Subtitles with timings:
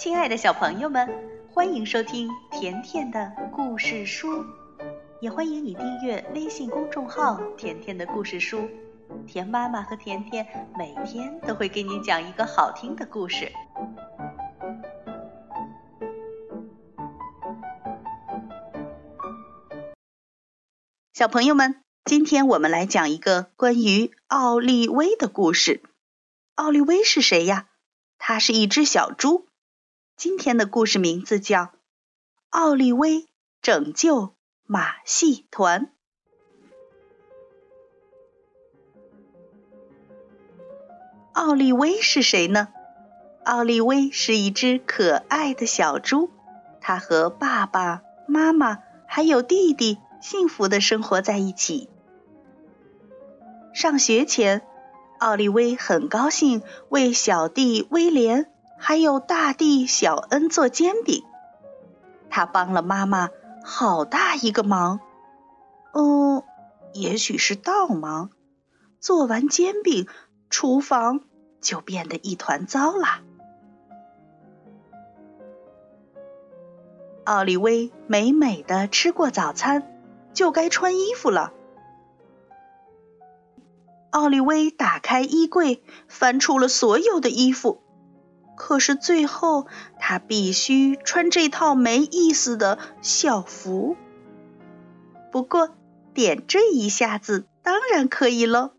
[0.00, 1.06] 亲爱的小朋友们，
[1.52, 4.46] 欢迎收听甜甜的故事书，
[5.20, 8.66] 也欢迎你订阅微信公众号“甜甜的故事书”。
[9.28, 13.52] 甜妈妈和甜甜每天都会给你讲一个好听的故事。
[21.12, 25.82] 小朋友们，今天我们来讲一个关于奥利威的故事。
[26.54, 27.66] 奥利威是谁呀？
[28.16, 29.44] 他是一只小猪。
[30.20, 31.62] 今天的故事名字叫
[32.50, 33.26] 《奥利威
[33.62, 34.34] 拯救
[34.66, 35.86] 马戏团》。
[41.32, 42.68] 奥利威是谁呢？
[43.44, 46.28] 奥利威是一只可爱的小猪，
[46.82, 51.88] 它和爸爸妈妈还有弟弟幸福的生活在一起。
[53.72, 54.60] 上学前，
[55.18, 56.60] 奥利威很高兴
[56.90, 58.52] 为小弟威廉。
[58.82, 61.22] 还有大地小恩做煎饼，
[62.30, 63.28] 他帮了妈妈
[63.62, 65.00] 好大一个忙。
[65.92, 66.42] 嗯，
[66.94, 68.30] 也许是倒忙。
[68.98, 70.08] 做完煎饼，
[70.48, 71.20] 厨房
[71.60, 73.20] 就变得一团糟了。
[77.24, 81.52] 奥利威美美的吃过早餐，就该穿衣服了。
[84.10, 87.82] 奥利威打开衣柜，翻出了所有的衣服。
[88.62, 89.66] 可是最后，
[89.98, 93.96] 他必须穿这套没意思的校服。
[95.32, 95.70] 不过，
[96.12, 98.72] 点缀一下子当然可以喽。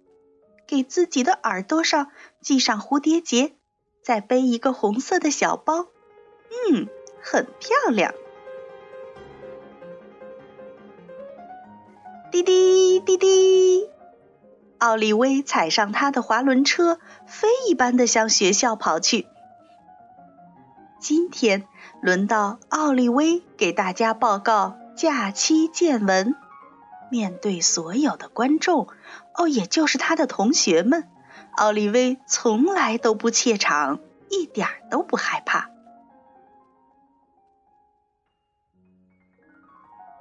[0.68, 3.56] 给自己的耳朵上系上蝴蝶结，
[4.04, 5.88] 再背一个红色的小包，
[6.70, 6.88] 嗯，
[7.20, 8.14] 很漂亮。
[12.32, 13.90] 滴滴滴滴，
[14.78, 19.26] 奥利威踩上他的滑轮车，飞一般的向学校跑去。
[21.02, 21.68] 今天
[22.00, 26.36] 轮到奥利威给大家报告假期见闻。
[27.10, 28.88] 面对所有的观众，
[29.34, 31.10] 哦，也就是他的同学们，
[31.58, 35.72] 奥利威从来都不怯场，一点都不害怕。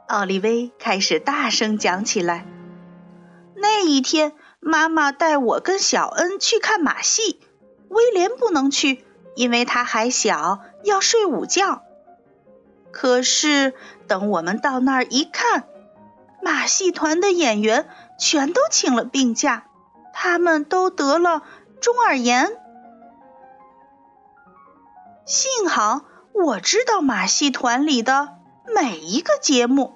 [0.09, 2.47] 奥利威开始大声讲起来
[3.55, 7.39] ：“那一天，妈妈带我跟小恩去看马戏，
[7.91, 9.05] 威廉不能去。”
[9.35, 11.83] 因为他还小，要睡午觉。
[12.91, 13.75] 可是
[14.09, 15.69] 等我们到那儿一看，
[16.43, 17.89] 马戏团的演员
[18.19, 19.67] 全都请了病假，
[20.13, 21.43] 他们都得了
[21.81, 22.57] 中耳炎。
[25.25, 26.03] 幸好
[26.33, 28.31] 我知道马戏团里的
[28.75, 29.95] 每一个节目。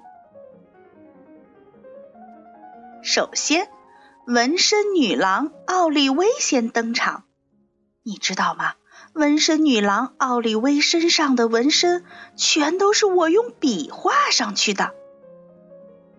[3.01, 3.67] 首先，
[4.25, 7.25] 纹身女郎奥利威先登场，
[8.07, 8.73] 你知道吗？
[9.13, 12.05] 纹身女郎奥利威身上的纹身
[12.35, 14.91] 全都是我用笔画上去的。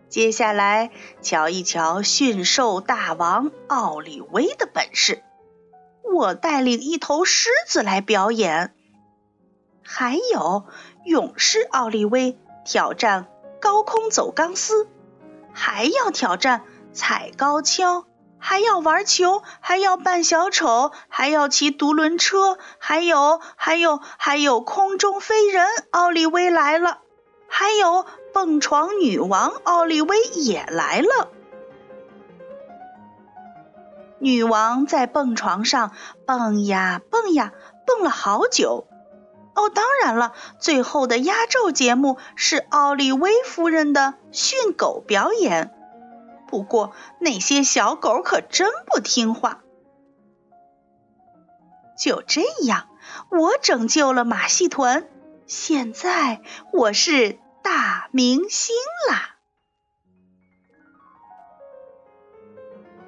[0.08, 0.90] 接下来，
[1.22, 5.22] 瞧一瞧驯兽大王奥利威的本事。
[6.02, 8.74] 我带领一头狮子来表演，
[9.84, 10.64] 还有
[11.04, 13.28] 勇士奥利威挑战
[13.60, 14.88] 高空走钢丝，
[15.52, 18.06] 还要挑战踩高跷。
[18.48, 26.98] 还要玩球，还要扮小丑，还要骑独轮车，还有还有还有空中飞人，奥利威来了，
[27.48, 31.28] 还有蹦床女王奥利威也来了。
[34.20, 35.90] 女王在蹦床上
[36.24, 37.52] 蹦呀蹦呀，
[37.84, 38.86] 蹦了好久。
[39.56, 45.72] 哦，当然了，最后的压轴节目是奥利威夫人的训狗表演。
[46.48, 49.62] 不过那些小狗可真不听话。
[51.98, 52.88] 就这样，
[53.30, 55.08] 我拯救了马戏团，
[55.46, 56.42] 现在
[56.72, 58.76] 我是大明星
[59.08, 59.36] 啦。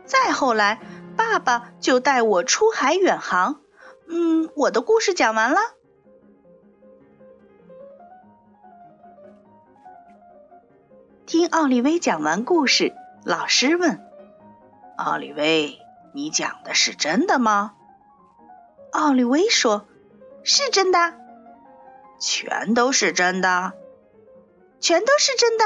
[0.07, 0.81] 再后来，
[1.17, 3.61] 爸爸就带我出海远航。
[4.09, 5.59] 嗯，我的故事讲完了。
[11.27, 12.95] 听奥利威讲完故事。
[13.29, 14.03] 老师问
[14.97, 15.79] ：“奥利威，
[16.15, 17.75] 你讲的是真的吗？”
[18.91, 19.87] 奥利威说
[20.43, 21.13] ：“是真的，
[22.19, 23.75] 全都是真的，
[24.81, 25.65] 全都是真的。”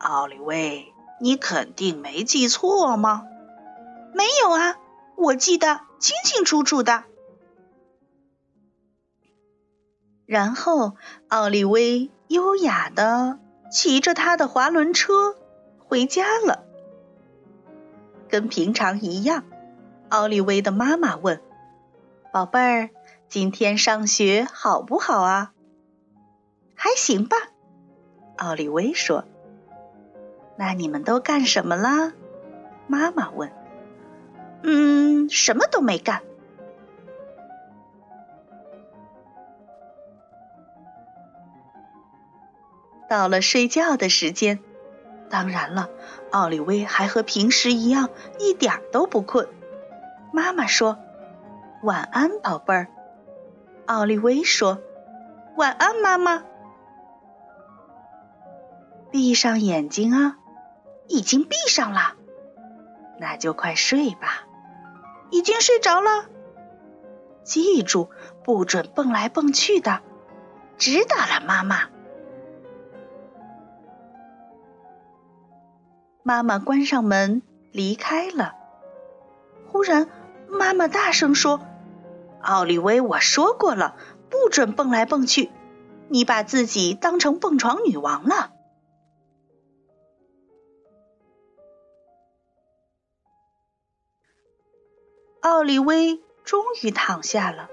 [0.00, 3.26] 奥利威，你肯定没记错吗？
[4.14, 4.78] 没有啊，
[5.14, 7.04] 我记得清清楚楚的。
[10.24, 10.96] 然后，
[11.28, 13.38] 奥利威优雅的
[13.70, 15.36] 骑着他的滑轮车。
[15.92, 16.64] 回家了，
[18.26, 19.44] 跟平常一样。
[20.08, 21.42] 奥利威的妈妈问
[22.32, 22.90] ：“宝贝儿，
[23.28, 25.52] 今天上学好不好啊？
[26.74, 27.36] 还行吧，
[28.38, 29.26] 奥利威说。
[30.56, 32.14] 那你们都干什么啦？
[32.86, 33.52] 妈妈问。
[34.62, 36.22] 嗯，什么都没干。
[43.10, 44.58] 到了睡觉的时间，
[45.32, 45.88] 当然了，
[46.30, 49.48] 奥利威还和平时一样，一点都不困。
[50.30, 50.98] 妈妈说
[51.82, 52.88] ：“晚安，宝贝儿。”
[53.88, 54.82] 奥利威说
[55.56, 56.42] ：“晚安，妈妈。”
[59.10, 60.36] 闭上眼睛啊！
[61.08, 62.14] 已经闭上了，
[63.18, 64.44] 那就快睡吧。
[65.30, 66.26] 已经睡着了，
[67.42, 68.10] 记住
[68.44, 70.00] 不准蹦来蹦去的。
[70.76, 71.88] 知道了，妈妈。
[76.22, 77.42] 妈妈关上门
[77.72, 78.54] 离开了。
[79.68, 80.08] 忽然，
[80.48, 81.60] 妈妈大声说
[82.42, 83.96] ：“奥利威，我说过了，
[84.30, 85.50] 不准蹦来蹦去。
[86.08, 88.52] 你把自己当成蹦床女王了。”
[95.40, 97.68] 奥利威终于躺下了。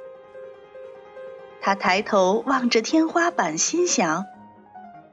[1.61, 4.25] 他抬头望着天花板，心想：“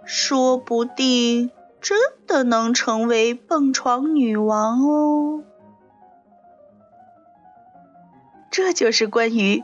[0.06, 1.50] 说不定
[1.86, 1.96] 真
[2.26, 5.44] 的能成为蹦床女王哦。”
[8.50, 9.62] 这就是关于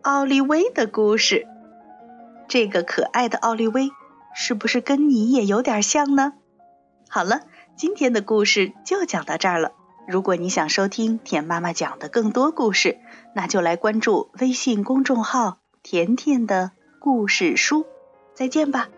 [0.00, 1.46] 奥利威的故事。
[2.48, 3.90] 这个可爱的奥利威，
[4.34, 6.32] 是不是跟你也有点像呢？
[7.06, 7.42] 好了，
[7.76, 9.72] 今天的故事就讲到这儿了。
[10.06, 12.96] 如果你想收听甜妈妈讲的更多故事，
[13.34, 17.84] 那就来关注微信公众号“甜甜的故事书”。
[18.32, 18.88] 再见吧。